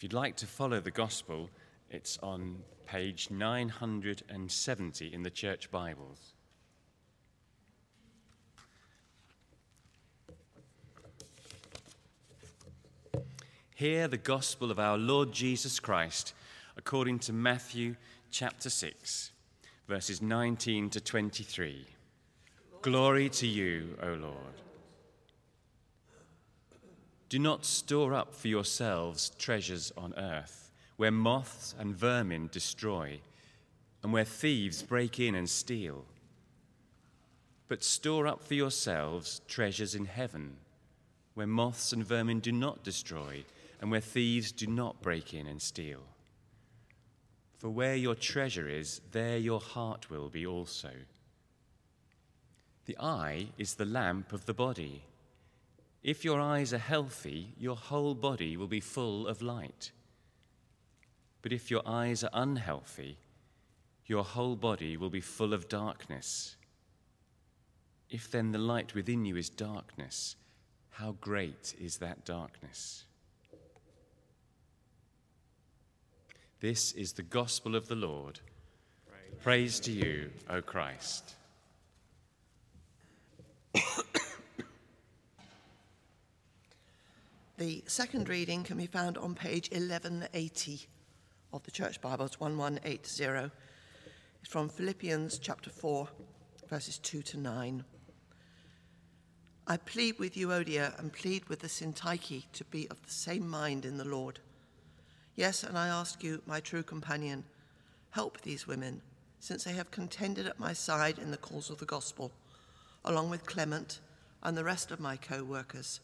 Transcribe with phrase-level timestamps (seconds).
[0.00, 1.50] If you'd like to follow the gospel,
[1.90, 6.32] it's on page 970 in the church Bibles.
[13.74, 16.32] Hear the gospel of our Lord Jesus Christ
[16.78, 17.96] according to Matthew
[18.30, 19.32] chapter 6,
[19.86, 21.84] verses 19 to 23.
[22.80, 24.69] Glory to you, O Lord.
[27.30, 33.20] Do not store up for yourselves treasures on earth, where moths and vermin destroy,
[34.02, 36.04] and where thieves break in and steal.
[37.68, 40.56] But store up for yourselves treasures in heaven,
[41.34, 43.44] where moths and vermin do not destroy,
[43.80, 46.02] and where thieves do not break in and steal.
[47.58, 50.90] For where your treasure is, there your heart will be also.
[52.86, 55.04] The eye is the lamp of the body.
[56.02, 59.92] If your eyes are healthy, your whole body will be full of light.
[61.42, 63.18] But if your eyes are unhealthy,
[64.06, 66.56] your whole body will be full of darkness.
[68.08, 70.36] If then the light within you is darkness,
[70.90, 73.04] how great is that darkness?
[76.60, 78.40] This is the gospel of the Lord.
[79.42, 81.36] Praise to you, O Christ.
[87.60, 90.86] The second reading can be found on page 1180
[91.52, 93.50] of the Church Bibles, 1180.
[94.40, 96.08] It's from Philippians chapter 4,
[96.70, 97.84] verses 2 to 9.
[99.66, 103.84] I plead with Euodia and plead with the Syntyche to be of the same mind
[103.84, 104.40] in the Lord.
[105.36, 107.44] Yes, and I ask you, my true companion,
[108.08, 109.02] help these women,
[109.38, 112.32] since they have contended at my side in the cause of the gospel,
[113.04, 114.00] along with Clement
[114.42, 116.00] and the rest of my co workers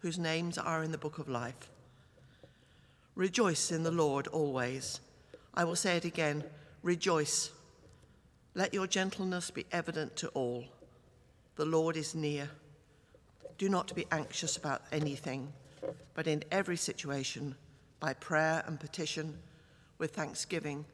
[0.00, 1.70] whose names are in the book of life.
[3.14, 5.00] Rejoice in the Lord always.
[5.54, 6.44] I will say it again
[6.82, 7.50] rejoice.
[8.54, 10.64] Let your gentleness be evident to all.
[11.56, 12.48] The Lord is near.
[13.58, 15.52] Do not be anxious about anything,
[16.14, 17.56] but in every situation,
[17.98, 19.36] by prayer and petition,
[19.98, 20.84] with thanksgiving,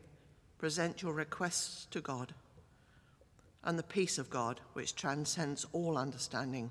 [0.57, 2.33] present your requests to God.
[3.62, 6.71] And the peace of God, which transcends all understanding,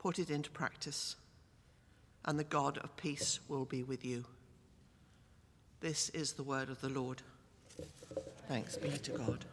[0.00, 1.16] Put it into practice,
[2.24, 4.24] and the God of peace will be with you.
[5.80, 7.20] This is the word of the Lord.
[8.48, 9.44] Thanks be to God.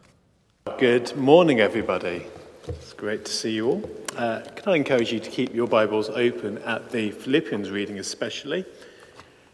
[0.78, 2.28] Good morning, everybody.
[2.66, 3.90] It's great to see you all.
[4.16, 8.64] Uh, can I encourage you to keep your Bibles open at the Philippians reading, especially?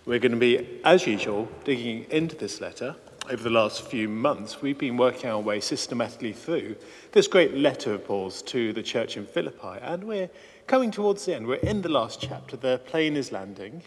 [0.06, 2.94] We're going to be, as usual, digging into this letter.
[3.30, 6.76] Over the last few months, we've been working our way systematically through
[7.12, 10.28] this great letter of Paul's to the church in Philippi, and we're
[10.66, 11.46] coming towards the end.
[11.46, 12.58] We're in the last chapter.
[12.58, 13.80] The plane is landing,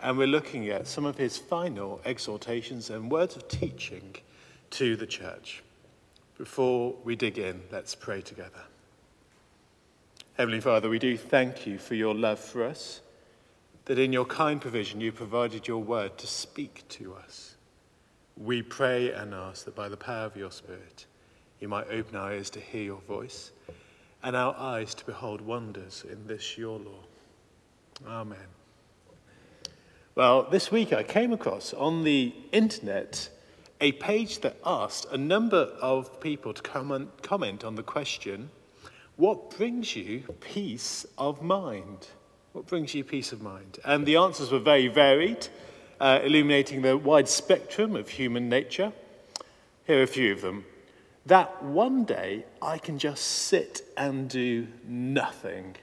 [0.00, 4.16] and we're looking at some of his final exhortations and words of teaching
[4.70, 5.62] to the church.
[6.38, 8.62] Before we dig in, let's pray together.
[10.38, 13.02] Heavenly Father, we do thank you for your love for us,
[13.84, 17.53] that in your kind provision you provided your word to speak to us.
[18.36, 21.06] We pray and ask that by the power of your Spirit,
[21.60, 23.52] you might open our ears to hear your voice
[24.22, 27.04] and our eyes to behold wonders in this your law.
[28.06, 28.38] Amen.
[30.14, 33.28] Well, this week I came across on the internet
[33.80, 38.50] a page that asked a number of people to comment, comment on the question
[39.16, 42.08] what brings you peace of mind?
[42.52, 43.78] What brings you peace of mind?
[43.84, 45.46] And the answers were very varied,
[46.00, 48.92] uh, illuminating the wide spectrum of human nature.
[49.86, 50.64] Here are a few of them
[51.26, 55.76] that one day I can just sit and do nothing.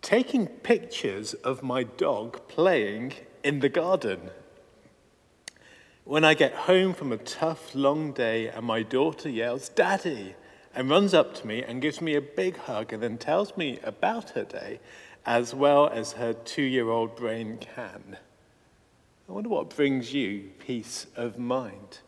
[0.00, 4.30] Taking pictures of my dog playing in the garden.
[6.04, 10.34] When I get home from a tough, long day and my daughter yells, Daddy,
[10.74, 13.78] and runs up to me and gives me a big hug and then tells me
[13.82, 14.80] about her day
[15.28, 18.16] as well as her two year old brain can.
[19.28, 21.98] I wonder what brings you peace of mind.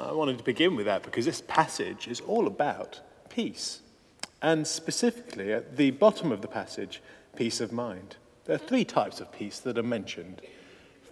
[0.00, 3.82] I wanted to begin with that because this passage is all about peace.
[4.40, 7.02] And specifically, at the bottom of the passage,
[7.36, 8.16] peace of mind.
[8.46, 10.40] There are three types of peace that are mentioned.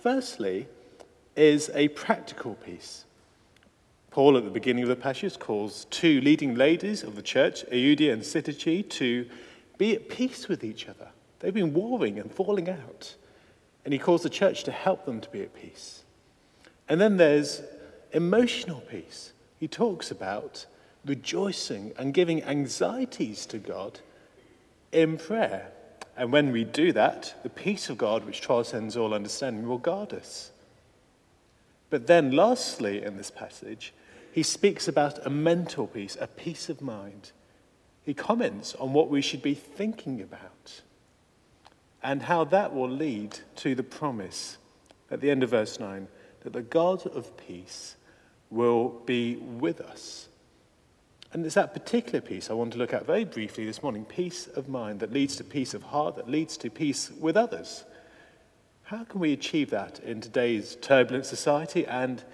[0.03, 0.67] Firstly,
[1.37, 3.05] is a practical peace.
[4.11, 8.15] Paul, at the beginning of the passage, calls two leading ladies of the church, Euodia
[8.15, 9.27] and Syntyche, to
[9.81, 11.09] be at peace with each other.
[11.39, 13.15] They've been warring and falling out.
[13.83, 16.03] And he calls the church to help them to be at peace.
[16.87, 17.63] And then there's
[18.13, 19.33] emotional peace.
[19.59, 20.67] He talks about
[21.07, 24.01] rejoicing and giving anxieties to God
[24.93, 25.73] in prayer.
[26.15, 30.13] And when we do that, the peace of God, which transcends all understanding, will guard
[30.13, 30.51] us.
[31.89, 33.95] But then, lastly, in this passage,
[34.31, 37.33] he speaks about a mental peace, a peace of mind.
[38.03, 40.83] He comments on what we should be thinking about
[42.03, 44.57] and how that will lead to the promise
[45.11, 46.09] at the end of verse 9
[46.43, 47.97] that the God of peace
[48.49, 50.29] will be with us.
[51.33, 54.49] And it's that particular peace I want to look at very briefly this morning peace
[54.49, 57.85] of mind that leads to peace of heart, that leads to peace with others.
[58.83, 62.25] How can we achieve that in today's turbulent society and,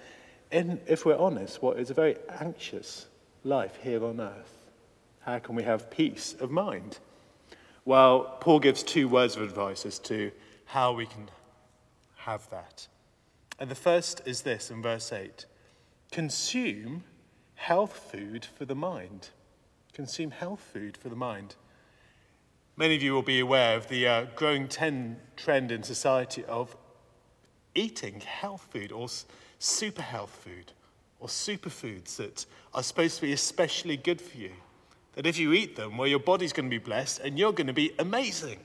[0.49, 3.05] in, if we're honest, what is a very anxious
[3.43, 4.57] life here on earth?
[5.27, 6.99] How can we have peace of mind?
[7.83, 10.31] Well, Paul gives two words of advice as to
[10.63, 11.29] how we can
[12.15, 12.87] have that.
[13.59, 15.45] And the first is this in verse 8
[16.13, 17.03] consume
[17.55, 19.31] health food for the mind.
[19.91, 21.55] Consume health food for the mind.
[22.77, 26.73] Many of you will be aware of the uh, growing ten, trend in society of
[27.75, 29.09] eating health food or
[29.59, 30.71] super health food
[31.19, 34.53] or superfoods that are supposed to be especially good for you.
[35.17, 37.65] That if you eat them, well, your body's going to be blessed and you're going
[37.65, 38.59] to be amazing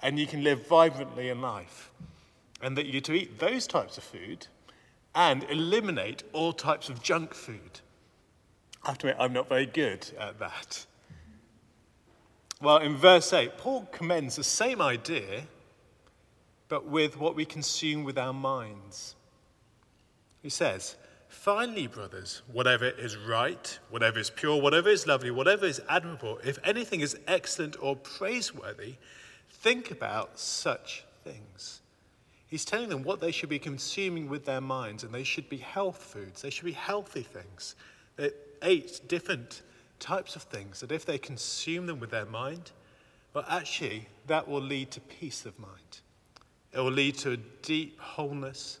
[0.00, 1.90] and you can live vibrantly in life.
[2.62, 4.46] And that you're to eat those types of food
[5.14, 7.80] and eliminate all types of junk food.
[8.82, 10.86] I have to admit, I'm not very good at that.
[12.62, 15.42] Well, in verse 8, Paul commends the same idea,
[16.70, 19.16] but with what we consume with our minds.
[20.42, 20.96] He says,
[21.28, 26.58] Finally, brothers, whatever is right, whatever is pure, whatever is lovely, whatever is admirable, if
[26.64, 28.94] anything is excellent or praiseworthy,
[29.50, 31.80] think about such things.
[32.46, 35.58] He's telling them what they should be consuming with their minds, and they should be
[35.58, 36.40] health foods.
[36.40, 37.76] They should be healthy things.
[38.16, 38.32] They're
[38.62, 39.62] eight different
[40.00, 42.72] types of things that if they consume them with their mind,
[43.34, 46.00] well, actually, that will lead to peace of mind.
[46.72, 48.80] It will lead to a deep wholeness.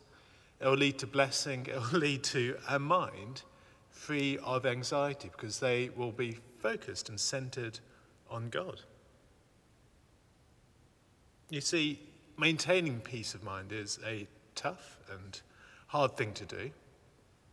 [0.60, 1.66] It will lead to blessing.
[1.68, 3.42] It will lead to a mind
[3.90, 7.80] free of anxiety because they will be focused and centered
[8.30, 8.82] on God.
[11.50, 12.00] You see,
[12.38, 15.40] maintaining peace of mind is a tough and
[15.88, 16.70] hard thing to do.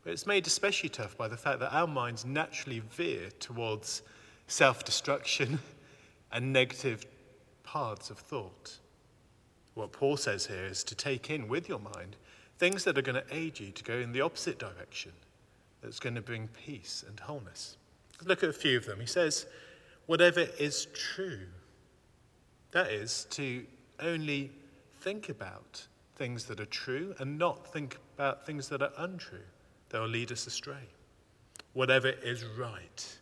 [0.03, 4.03] But it's made especially tough by the fact that our minds naturally veer towards
[4.47, 5.59] self destruction
[6.31, 7.05] and negative
[7.63, 8.77] paths of thought.
[9.73, 12.15] What Paul says here is to take in with your mind
[12.57, 15.11] things that are going to aid you to go in the opposite direction,
[15.81, 17.77] that's going to bring peace and wholeness.
[18.23, 18.99] Look at a few of them.
[18.99, 19.45] He says,
[20.05, 21.47] whatever is true.
[22.71, 23.65] That is, to
[23.99, 24.51] only
[25.01, 25.85] think about
[26.15, 29.39] things that are true and not think about things that are untrue
[29.89, 30.89] that will lead us astray.
[31.73, 33.17] Whatever is right.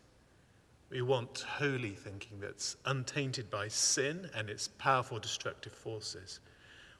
[0.90, 6.40] We want holy thinking that's untainted by sin and its powerful destructive forces.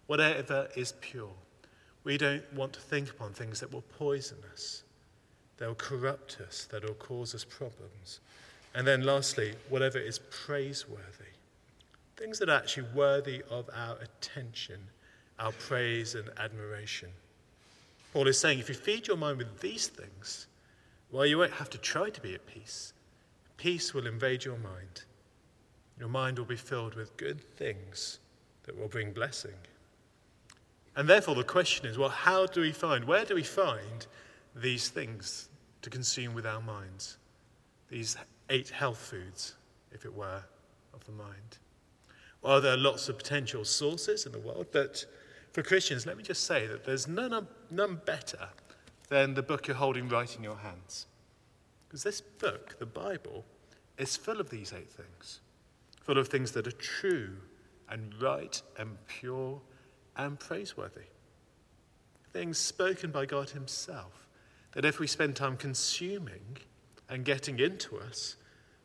[0.06, 1.30] Whatever is pure.
[2.04, 4.84] We don't want to think upon things that will poison us,
[5.56, 8.20] that will corrupt us, that will cause us problems.
[8.74, 11.32] And then lastly, whatever is praiseworthy.
[12.16, 14.78] Things that are actually worthy of our attention,
[15.38, 17.08] our praise and admiration.
[18.12, 20.46] Paul is saying if you feed your mind with these things,
[21.10, 22.92] well, you won't have to try to be at peace.
[23.56, 25.04] Peace will invade your mind.
[25.98, 28.18] Your mind will be filled with good things
[28.64, 29.54] that will bring blessing.
[30.96, 34.06] And therefore, the question is well, how do we find, where do we find
[34.54, 35.48] these things
[35.82, 37.18] to consume with our minds?
[37.88, 38.16] These
[38.50, 39.54] eight health foods,
[39.92, 40.42] if it were,
[40.92, 41.58] of the mind.
[42.42, 45.04] Well, there are lots of potential sources in the world, but
[45.52, 48.48] for Christians, let me just say that there's none, none better
[49.08, 51.06] than the book you're holding right in your hands.
[51.88, 53.44] Because this book, the Bible,
[53.98, 55.40] is full of these eight things,
[56.02, 57.36] full of things that are true
[57.88, 59.60] and right and pure
[60.16, 61.08] and praiseworthy.
[62.32, 64.26] Things spoken by God Himself,
[64.72, 66.58] that if we spend time consuming
[67.08, 68.36] and getting into us,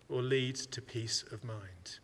[0.08, 2.00] will lead to peace of mind.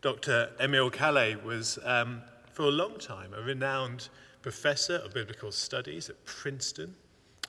[0.00, 0.50] Dr.
[0.60, 4.08] Emile Cailliet was, um, for a long time, a renowned
[4.42, 6.94] professor of biblical studies at Princeton,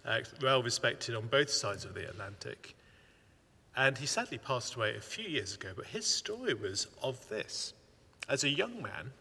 [0.05, 2.75] uh, well respected on both sides of the Atlantic.
[3.75, 7.73] And he sadly passed away a few years ago, but his story was of this.
[8.27, 9.13] As a young man,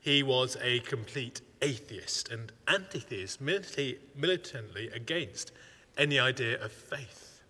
[0.00, 5.52] he was a complete atheist and anti theist, militantly against
[5.96, 7.42] any idea of faith.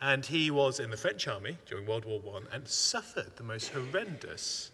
[0.00, 3.68] And he was in the French army during World War I and suffered the most
[3.68, 4.72] horrendous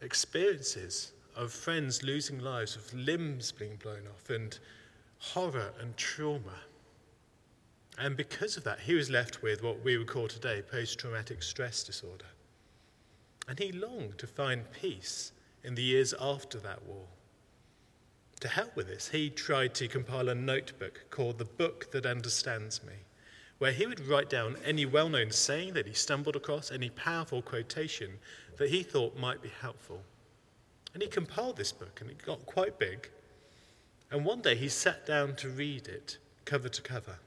[0.00, 4.58] experiences of friends losing lives, of limbs being blown off, and
[5.18, 6.60] horror and trauma.
[7.98, 11.42] And because of that, he was left with what we would call today post traumatic
[11.42, 12.24] stress disorder.
[13.48, 15.32] And he longed to find peace
[15.64, 17.06] in the years after that war.
[18.40, 22.82] To help with this, he tried to compile a notebook called The Book That Understands
[22.82, 22.94] Me,
[23.58, 27.42] where he would write down any well known saying that he stumbled across, any powerful
[27.42, 28.18] quotation
[28.58, 30.02] that he thought might be helpful.
[30.92, 33.08] And he compiled this book, and it got quite big.
[34.10, 37.18] And one day he sat down to read it, cover to cover.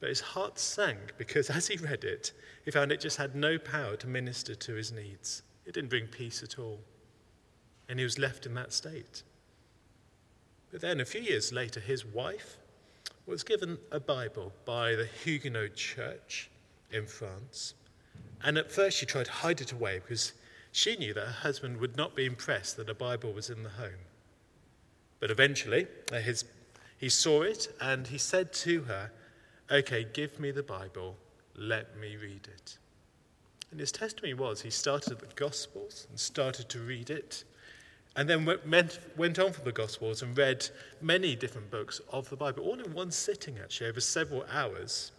[0.00, 2.32] But his heart sank because as he read it,
[2.64, 5.42] he found it just had no power to minister to his needs.
[5.66, 6.80] It didn't bring peace at all.
[7.88, 9.22] And he was left in that state.
[10.70, 12.56] But then, a few years later, his wife
[13.26, 16.50] was given a Bible by the Huguenot Church
[16.90, 17.74] in France.
[18.42, 20.32] And at first, she tried to hide it away because
[20.72, 23.70] she knew that her husband would not be impressed that a Bible was in the
[23.70, 24.04] home.
[25.20, 26.44] But eventually, uh, his,
[26.98, 29.10] he saw it and he said to her,
[29.70, 31.16] Okay, give me the Bible,
[31.56, 32.76] let me read it.
[33.70, 37.44] And his testimony was he started at the Gospels and started to read it,
[38.14, 40.68] and then went, went on from the Gospels and read
[41.00, 45.12] many different books of the Bible, all in one sitting actually, over several hours.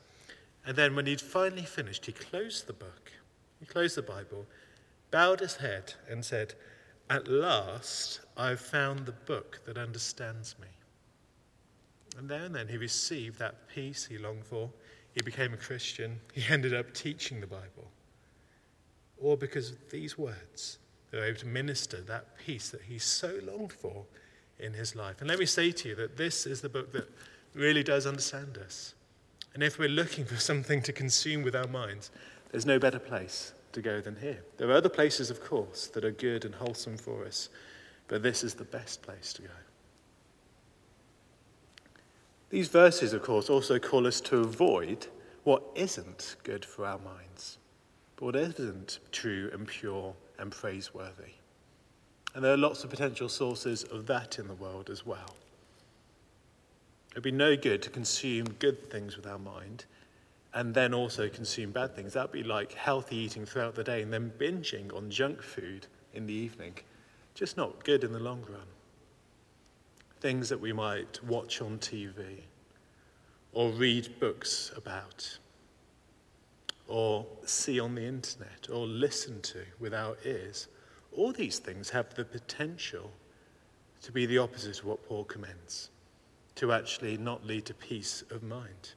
[0.65, 3.11] And then when he'd finally finished, he closed the book,
[3.59, 4.45] he closed the Bible,
[5.09, 6.53] bowed his head, and said,
[7.09, 10.67] At last I've found the book that understands me.
[12.17, 14.69] And there and then he received that peace he longed for.
[15.13, 16.19] He became a Christian.
[16.34, 17.91] He ended up teaching the Bible.
[19.22, 20.77] All because of these words,
[21.12, 24.05] they were able to minister that peace that he so longed for
[24.60, 25.17] in his life.
[25.19, 27.10] And let me say to you that this is the book that
[27.53, 28.93] really does understand us.
[29.53, 32.12] And if we're looking for something to consume with our minds,
[32.51, 34.43] there's no better place to go than here.
[34.57, 37.50] There are other places, of course, that are good and wholesome for us,
[38.07, 39.50] but this is the best place to go.
[42.55, 45.07] These verses, of course, also call us to avoid
[45.43, 47.57] what isn't good for our minds,
[48.15, 51.33] but what isn't true and pure and praiseworthy.
[52.33, 55.35] And there are lots of potential sources of that in the world as well.
[57.12, 59.83] It'd be no good to consume good things with our mind
[60.53, 62.13] and then also consume bad things.
[62.13, 66.25] That'd be like healthy eating throughout the day and then binging on junk food in
[66.25, 66.75] the evening.
[67.33, 68.67] Just not good in the long run
[70.25, 72.39] things that we might watch on TV
[73.53, 75.38] or read books about
[76.88, 80.67] or see on the internet or listen to with our ears.
[81.15, 83.12] All these things have the potential
[84.01, 85.91] to be the opposite of what Paul commends,
[86.55, 88.94] to actually not lead to peace of mind.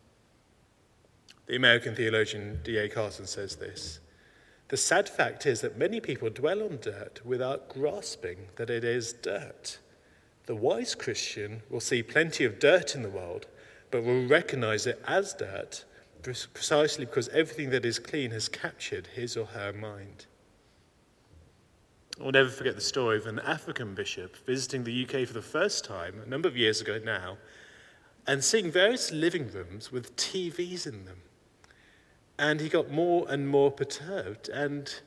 [1.45, 2.89] The American theologian D.A.
[2.89, 4.01] Carson says this
[4.69, 9.13] The sad fact is that many people dwell on dirt without grasping that it is
[9.13, 9.79] dirt.
[10.49, 13.45] The wise Christian will see plenty of dirt in the world,
[13.91, 15.85] but will recognize it as dirt
[16.23, 20.25] precisely because everything that is clean has captured his or her mind.
[22.19, 25.85] I'll never forget the story of an African bishop visiting the UK for the first
[25.85, 27.37] time, a number of years ago now,
[28.27, 31.21] and seeing various living rooms with TVs in them.
[32.39, 34.99] And he got more and more perturbed and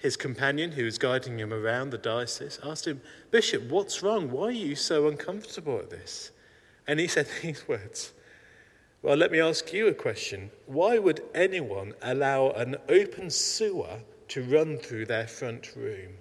[0.00, 4.30] his companion, who was guiding him around the diocese, asked him, Bishop, what's wrong?
[4.30, 6.30] Why are you so uncomfortable at this?
[6.86, 8.12] And he said these words
[9.02, 10.50] Well, let me ask you a question.
[10.66, 16.14] Why would anyone allow an open sewer to run through their front room?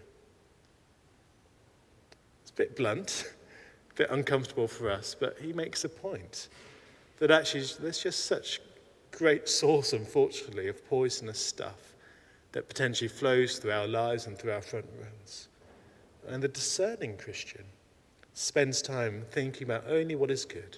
[2.41, 3.31] It's a bit blunt,
[3.91, 6.50] a bit uncomfortable for us, but he makes a point
[7.19, 8.59] that actually there's just such
[9.12, 11.88] great source, unfortunately, of poisonous stuff
[12.51, 15.48] that potentially flows through our lives and through our front rooms.
[16.27, 17.63] And the discerning Christian
[18.34, 20.77] spends time thinking about only what is good,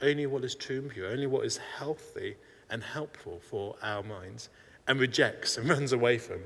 [0.00, 2.36] only what is true and pure, only what is healthy
[2.70, 4.48] and helpful for our minds,
[4.88, 6.40] and rejects and runs away from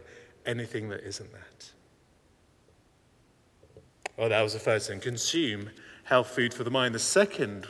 [0.44, 1.70] anything that isn't that.
[4.16, 5.00] Well, that was the first thing.
[5.00, 5.70] Consume
[6.04, 6.94] health food for the mind.
[6.94, 7.66] The second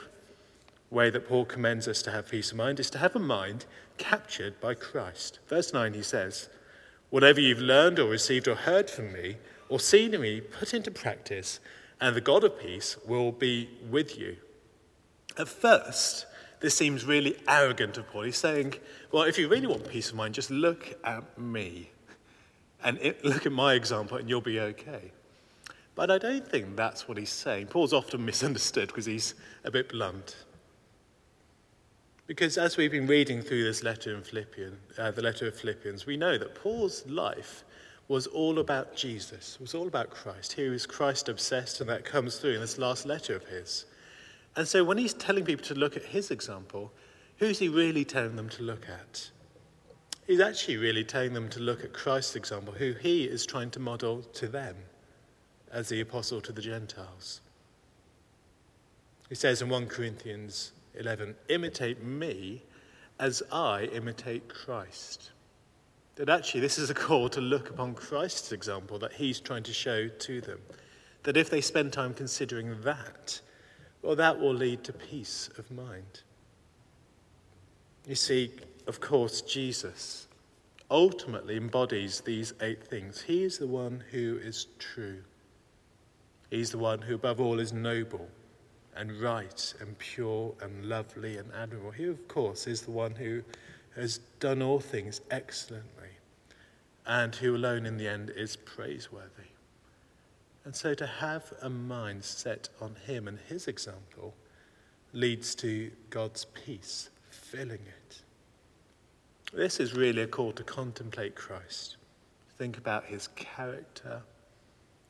[0.91, 3.67] way that Paul commends us to have peace of mind is to have a mind
[3.99, 5.41] captured by Christ.
[5.49, 6.49] Verse 9, he says,
[7.11, 9.37] Whatever you've learned or received or heard from me
[9.69, 11.61] or seen in me, put into practice,
[12.01, 14.37] and the God of peace will be with you.
[15.39, 16.27] At first,
[16.61, 18.23] this seems really arrogant of Paul.
[18.23, 18.75] He's saying,
[19.13, 21.91] well, if you really want peace of mind, just look at me
[22.83, 25.11] and it, look at my example and you'll be okay.
[25.95, 27.67] But I don't think that's what he's saying.
[27.67, 29.35] Paul's often misunderstood because he's
[29.65, 30.37] a bit blunt.
[32.27, 36.07] Because as we've been reading through this letter in Philippians, uh, the letter of Philippians,
[36.07, 37.63] we know that Paul's life
[38.09, 40.53] was all about Jesus, was all about Christ.
[40.55, 43.85] He was Christ obsessed, and that comes through in this last letter of his.
[44.57, 46.93] And so when he's telling people to look at his example,
[47.39, 49.31] who's he really telling them to look at?
[50.27, 53.81] He's actually really telling them to look at Christ's example, who he is trying to
[53.81, 54.75] model to them
[55.71, 57.41] as the apostle to the Gentiles.
[59.29, 62.63] He says in 1 Corinthians 11, imitate me
[63.19, 65.31] as I imitate Christ.
[66.17, 69.73] That actually, this is a call to look upon Christ's example that he's trying to
[69.73, 70.59] show to them.
[71.25, 73.41] That if they spend time considering that,
[74.03, 76.23] well, that will lead to peace of mind.
[78.07, 78.53] You see,
[78.87, 80.29] of course, Jesus
[80.91, 83.23] ultimately embodies these eight things.
[83.23, 85.23] He is the one who is true.
[86.51, 88.29] He's the one who, above all, is noble
[88.97, 91.91] and right and pure and lovely and admirable.
[91.91, 93.43] He, of course, is the one who
[93.95, 96.11] has done all things excellently
[97.07, 99.51] and who alone, in the end, is praiseworthy.
[100.65, 104.35] And so to have a mind set on him and his example
[105.13, 108.23] leads to God's peace filling it.
[109.53, 111.97] This is really a call to contemplate Christ,
[112.59, 114.23] think about his character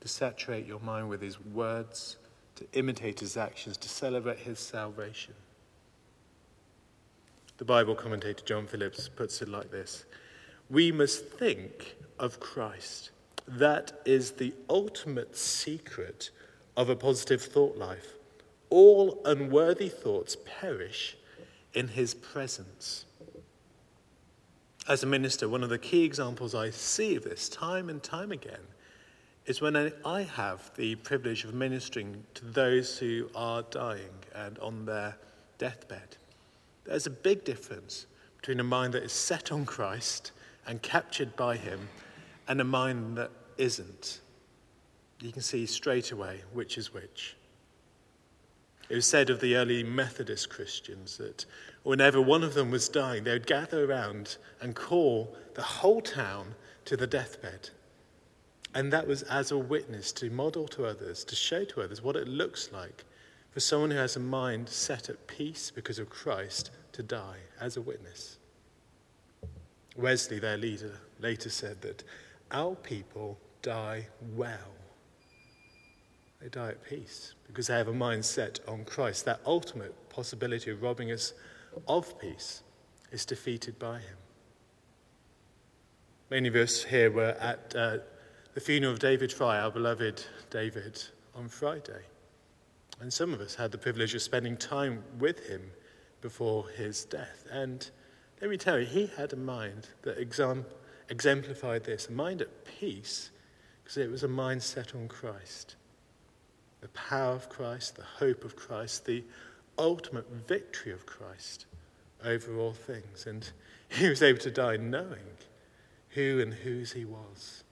[0.00, 2.19] to saturate your mind with his words,
[2.57, 5.35] to imitate his actions, to celebrate his salvation.
[7.59, 10.05] The Bible commentator John Phillips puts it like this
[10.69, 13.11] We must think of Christ.
[13.49, 16.31] That is the ultimate secret
[16.77, 18.15] of a positive thought life.
[18.69, 21.17] All unworthy thoughts perish
[21.73, 23.05] in his presence.
[24.89, 28.33] As a minister, one of the key examples I see of this time and time
[28.33, 28.61] again
[29.47, 34.85] is when I have the privilege of ministering to those who are dying and on
[34.85, 35.17] their
[35.59, 36.17] deathbed.
[36.85, 38.06] There's a big difference
[38.39, 40.32] between a mind that is set on Christ
[40.67, 41.89] and captured by Him
[42.49, 44.21] and a mind that isn't.
[45.21, 47.37] You can see straight away which is which.
[48.89, 51.45] It was said of the early Methodist Christians that
[51.82, 56.54] whenever one of them was dying, they would gather around and call the whole town
[56.85, 57.71] to the deathbed.
[58.76, 62.15] And that was as a witness to model to others, to show to others what
[62.15, 63.06] it looks like
[63.50, 67.78] for someone who has a mind set at peace because of Christ to die as
[67.78, 68.36] a witness.
[69.97, 72.04] Wesley, their leader, later said that
[72.50, 74.75] our people die well.
[76.43, 79.25] They die at peace because they have a mind set on Christ.
[79.25, 81.32] That ultimate possibility of robbing us
[81.89, 82.60] of peace
[83.10, 84.19] is defeated by him.
[86.28, 87.99] Many of us here were at uh,
[88.56, 91.02] the funeral of David Fry, our beloved David,
[91.34, 92.00] on Friday.
[93.02, 95.60] And some of us had the privilege of spending time with him
[96.23, 97.45] before his death.
[97.52, 97.86] And
[98.40, 100.64] let me tell you, he had a mind that exam-
[101.10, 103.30] exemplified this a mind at peace
[103.84, 105.76] because it was a mind set on Christ.
[106.80, 109.23] The power of Christ, the hope of Christ, the
[109.78, 111.66] ultimate victory of Christ
[112.25, 113.26] over all things.
[113.26, 113.50] And
[113.90, 115.36] he was able to die knowing
[116.08, 117.64] who and whose he was.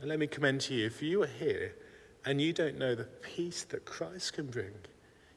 [0.00, 1.74] And let me commend to you if you are here
[2.24, 4.74] and you don't know the peace that Christ can bring,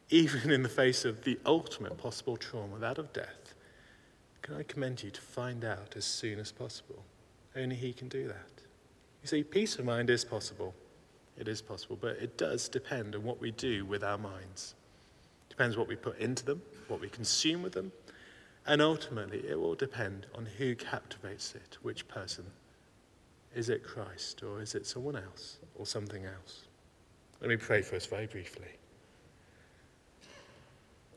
[0.10, 3.56] even in the face of the ultimate possible trauma, that of death,
[4.42, 7.04] can I commend you to find out as soon as possible?
[7.56, 8.62] Only He can do that.
[9.22, 10.74] You see, peace of mind is possible.
[11.38, 14.76] It is possible, but it does depend on what we do with our minds.
[15.48, 17.92] It depends what we put into them, what we consume with them,
[18.68, 22.46] and ultimately it will depend on who captivates it, which person.
[23.56, 26.68] Is it Christ or is it someone else or something else?
[27.42, 28.68] Let me pray for us very briefly.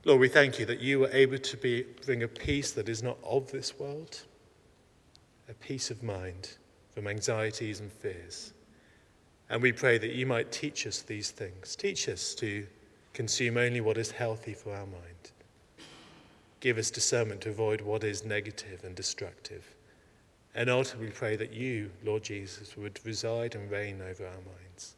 [0.05, 3.03] Lord, we thank you that you were able to be, bring a peace that is
[3.03, 4.23] not of this world,
[5.49, 6.57] a peace of mind
[6.94, 8.53] from anxieties and fears.
[9.49, 11.77] And we pray that you might teach us these things.
[11.77, 12.66] Teach us to
[13.12, 15.31] consume only what is healthy for our mind.
[16.61, 19.74] Give us discernment to avoid what is negative and destructive.
[20.57, 24.95] And ultimately we pray that you, Lord Jesus, would reside and reign over our minds,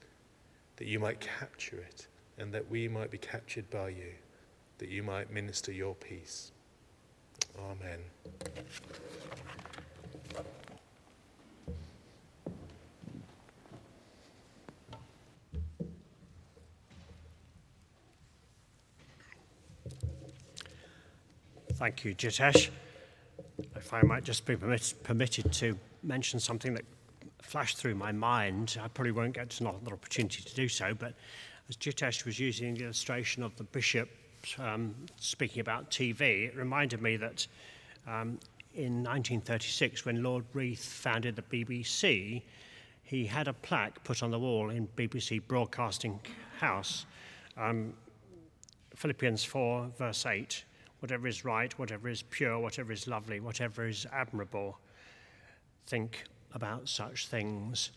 [0.77, 2.07] that you might capture it,
[2.39, 4.13] and that we might be captured by you,
[4.79, 6.53] that you might minister your peace.
[7.59, 8.01] Amen.
[21.79, 22.71] Thank you, Jitesh.
[23.87, 26.85] If I might just be permit, permitted to mention something that
[27.41, 31.15] flashed through my mind, I probably won't get another opportunity to do so, but
[31.69, 34.09] as Jitesh was using the illustration of the bishop
[34.59, 37.47] um, speaking about TV, it reminded me that
[38.09, 38.41] um,
[38.75, 42.43] in 1936, when Lord Reith founded the BBC,
[43.05, 46.19] he had a plaque put on the wall in BBC Broadcasting
[46.59, 47.07] House,
[47.57, 47.95] um,
[48.97, 50.65] Philippians 4, verse 8
[51.01, 54.79] whatever is right, whatever is pure, whatever is lovely, whatever is admirable.
[55.87, 57.91] Think about such things.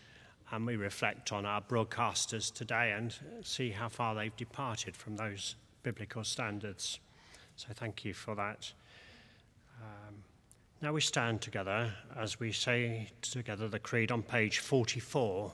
[0.52, 5.56] And we reflect on our broadcasters today and see how far they've departed from those
[5.84, 7.00] biblical standards.
[7.56, 8.72] So thank you for that.
[9.82, 10.16] Um,
[10.82, 15.54] now we stand together as we say together the Creed on page 44.